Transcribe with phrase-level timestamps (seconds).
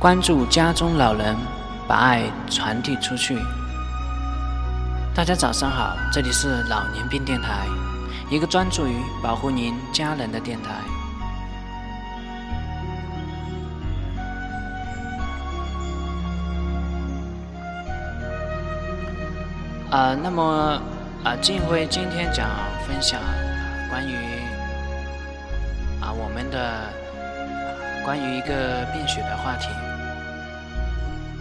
[0.00, 1.36] 关注家中老人，
[1.86, 3.38] 把爱传递出去。
[5.14, 7.66] 大家早上好，这里是老年病电台，
[8.30, 10.70] 一个专注于保护您家人的电台。
[19.90, 20.80] 啊，那么
[21.22, 22.48] 啊，静辉今天讲
[22.88, 23.20] 分享
[23.90, 24.14] 关于
[26.00, 26.88] 啊我们的
[28.02, 29.68] 关于一个病血的话题。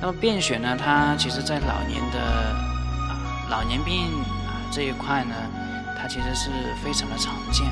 [0.00, 0.76] 那么便血呢？
[0.76, 3.16] 它其实，在老年的啊
[3.48, 4.04] 老年病
[4.46, 5.34] 啊这一块呢，
[5.98, 6.50] 它其实是
[6.84, 7.66] 非常的常见。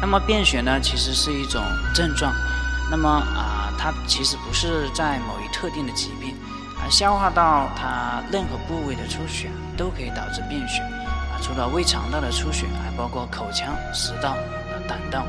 [0.00, 1.62] 那么便血呢，其实是一种
[1.94, 2.32] 症状。
[2.90, 6.36] 那么啊，它其实不是在某一特定的疾病，
[6.82, 10.82] 而消化道它任何部位的出血都可以导致便血。
[10.82, 14.36] 啊，除了胃肠道的出血，还包括口腔、食道、
[14.86, 15.24] 胆道、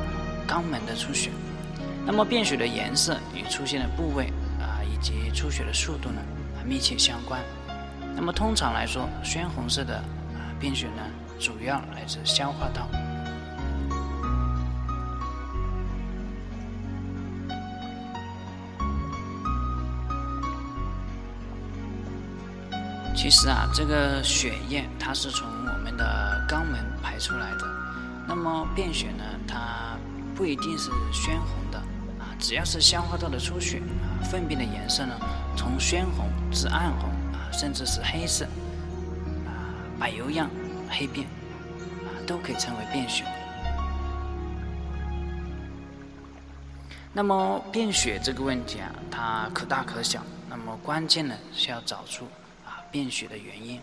[0.45, 1.31] 肛门的出血。
[2.05, 4.25] 那么便血的颜色与出现的部位
[4.59, 6.21] 啊，以及出血的速度呢，
[6.55, 7.41] 啊密切相关。
[8.15, 11.01] 那么通常来说，鲜红色的啊便血呢，
[11.39, 12.87] 主要来自消化道。
[23.15, 27.65] 其实啊，这个血液它是从我们的肛门排出来的。
[28.27, 29.97] 那么便血呢，它
[30.35, 31.81] 不一定是鲜红的。
[32.43, 35.17] 只要是消化道的出血啊，粪便的颜色呢，
[35.55, 38.43] 从鲜红至暗红啊，甚至是黑色
[39.47, 40.49] 啊，柏油样
[40.89, 43.23] 黑便啊，都可以称为便血。
[47.13, 50.21] 那么便血这个问题啊，它可大可小。
[50.49, 52.25] 那么关键呢是要找出
[52.65, 53.79] 啊便血的原因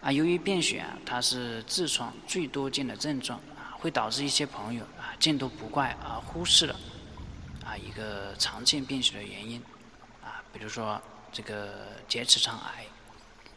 [0.00, 0.10] 啊。
[0.10, 6.74] 由于便血啊，它是痔疮最多见的症状啊，会导致一些朋友啊见多不怪而忽视了。
[7.68, 9.62] 啊，一个常见便血的原因，
[10.24, 10.98] 啊，比如说
[11.30, 11.68] 这个
[12.08, 12.86] 结直肠癌，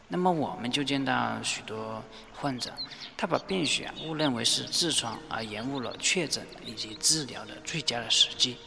[0.06, 2.70] 那么我们就见到许多患者，
[3.16, 8.58] 他把便血误认为是痔疮，而延误了确诊以及治疗的最佳的时机。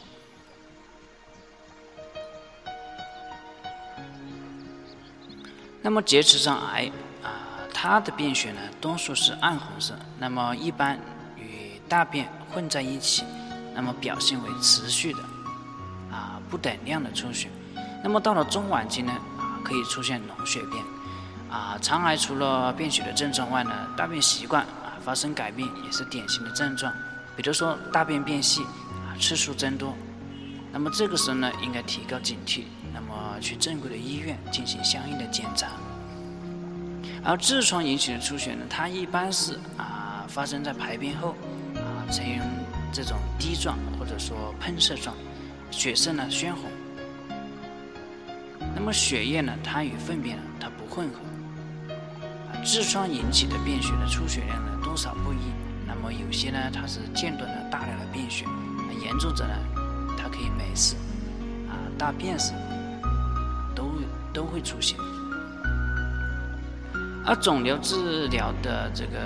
[5.80, 6.90] 那么结直肠癌
[7.22, 10.98] 啊，它的便血呢，多数是暗红色，那么一般
[11.36, 13.22] 与大便混在一起，
[13.72, 15.35] 那么表现为持续的。
[16.48, 17.48] 不等量的出血，
[18.02, 20.82] 那么到了中晚期呢，啊，可以出现脓血便，
[21.50, 26.92] 啊，肠癌除了便血的症状外呢，大便习惯啊发生改变也是典型的症状，
[27.36, 29.94] 比如说大便变细，啊，次数增多，
[30.72, 32.64] 那么这个时候呢，应该提高警惕，
[32.94, 35.68] 那么去正规的医院进行相应的检查。
[37.24, 41.30] 而痔疮引起的出血呢，它一般是啊发生在排便后，
[41.74, 42.24] 啊呈
[42.92, 45.12] 这种滴状或者说喷射状。
[45.70, 46.70] 血色呢鲜红，
[48.74, 51.20] 那么血液呢，它与粪便呢，它不混合。
[52.64, 55.36] 痔疮引起的便血的出血量呢，多少不一。
[55.86, 58.44] 那么有些呢，它是间断的大量的便血，
[59.02, 59.54] 严重者呢，
[60.16, 60.96] 它可以每次
[61.68, 62.52] 啊大便时
[63.74, 63.92] 都
[64.32, 64.98] 都会出现。
[67.24, 69.18] 而肿瘤治疗的这个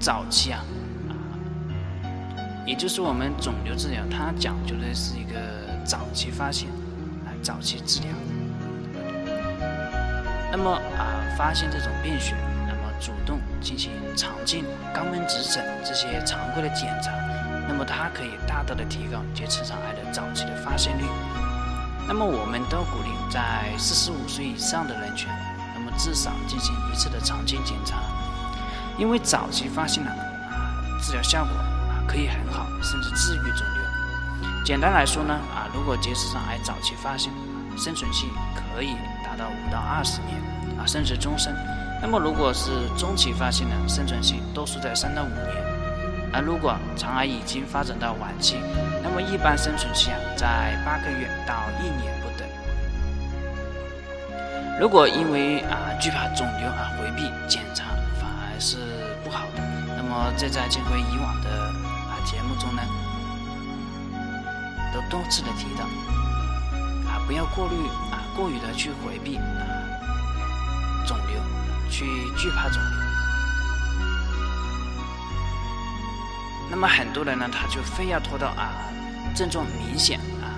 [0.00, 0.64] 早期啊。
[2.64, 5.38] 也就是我们肿瘤治疗，它讲究的是一个
[5.84, 6.68] 早期发现，
[7.26, 8.10] 啊早期治疗。
[10.50, 12.36] 那么啊，发现这种便血，
[12.66, 14.64] 那么主动进行肠镜、
[14.94, 17.10] 肛门指诊这些常规的检查，
[17.66, 21.04] 那么它可以大大的提高结直肠癌的早期的发现率。
[22.06, 25.28] 那么我们都鼓励在四十五岁以上的人群，
[25.74, 27.98] 那么至少进行一次的肠镜检查，
[28.98, 31.71] 因为早期发现了啊，治疗效果。
[32.12, 33.82] 可以很好，甚至治愈肿瘤。
[34.66, 37.32] 简单来说呢，啊，如果结直肠癌早期发现，
[37.74, 38.94] 生存期可以
[39.24, 40.38] 达到五到二十年，
[40.78, 41.56] 啊，甚至终身。
[42.02, 45.56] 那么如果是中期发现呢，生存期多数在三到五年。
[46.34, 48.56] 而如果肠癌已经发展到晚期，
[49.02, 52.46] 那么一般生存期啊，在八个月到一年不等。
[54.78, 57.84] 如果因为啊惧怕肿瘤而回避检查，
[58.20, 58.76] 反而是
[59.24, 59.62] 不好的。
[59.96, 61.81] 那么这在经过以往的。
[62.24, 62.82] 节目中呢，
[64.92, 65.84] 都多次的提到，
[67.10, 67.74] 啊，不要过滤
[68.10, 69.42] 啊，过于的去回避啊，
[71.06, 71.40] 肿瘤，
[71.90, 72.04] 去
[72.36, 73.02] 惧怕肿瘤。
[76.70, 78.72] 那么很多人呢，他就非要拖到啊，
[79.34, 80.56] 症状明显啊，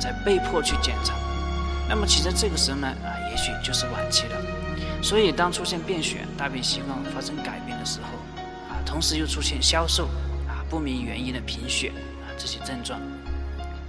[0.00, 1.14] 才被迫去检查。
[1.88, 4.36] 那么其实这个时候呢，啊，也许就是晚期了。
[5.02, 8.06] 所以当出现便血、大便习惯发生改变的时候，
[8.72, 10.08] 啊，同时又出现消瘦。
[10.72, 11.90] 不明原因的贫血
[12.22, 12.98] 啊这些症状，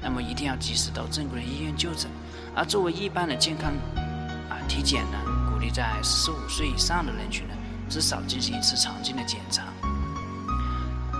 [0.01, 2.11] 那么一定要及时到正规的医院就诊。
[2.53, 3.71] 而作为一般的健康
[4.49, 5.17] 啊体检呢，
[5.49, 7.53] 鼓励在四十五岁以上的人群呢，
[7.87, 9.63] 至少进行一次肠镜的检查。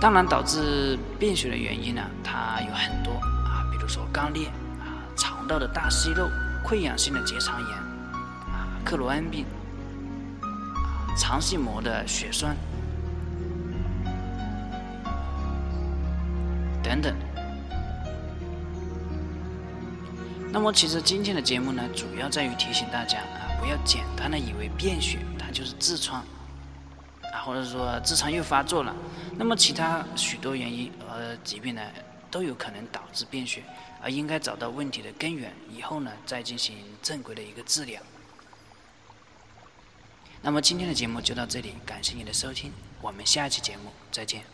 [0.02, 3.12] 当然，导致便血的原因呢，它有很多
[3.48, 4.48] 啊，比如说肛裂
[4.80, 6.28] 啊、肠道的大息肉、
[6.62, 7.70] 溃疡性的结肠炎
[8.52, 9.46] 啊、克罗恩病
[10.42, 10.44] 啊、
[11.16, 12.54] 肠系膜的血栓
[16.84, 17.12] 等等。
[20.52, 26.24] 那么，其实今天的节目呢，主要在于提醒大家啊，不要简单的以为便血它就是痔疮
[27.32, 28.94] 啊，或者说痔疮又发作了。
[29.36, 31.82] 那么，其他许多原因和疾病呢，
[32.30, 33.64] 都有可能导致便血，
[34.00, 38.00] 而应该找到问题的根源，以后呢，再进行正规的一个治疗。
[40.40, 42.70] 那么，今天的节目就到这里，感谢你的收听，
[43.00, 44.44] 我们下期节目再见。